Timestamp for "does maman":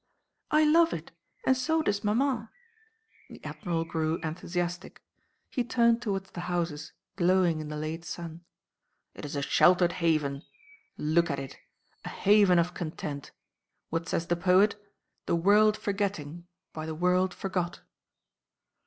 1.83-2.49